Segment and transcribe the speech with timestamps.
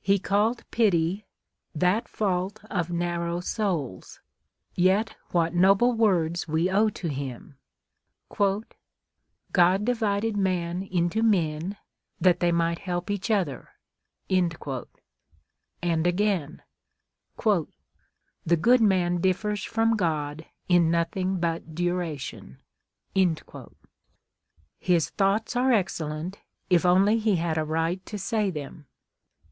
[0.00, 1.24] He called" pity,
[1.72, 2.12] that INTRODUCTION.
[2.16, 4.18] λΙΧ fault of narrow souls."
[4.74, 7.58] Yet Λvhat noble words we owe to him:"
[8.36, 8.64] God
[9.84, 11.76] divided man into men,
[12.20, 13.68] that they might help each other;"
[14.28, 14.52] and
[15.84, 16.62] again,"
[17.40, 22.58] The good man differs from God in nothing but dura tion."
[24.80, 28.86] His thoughts are excellent, if only he had a right to say them.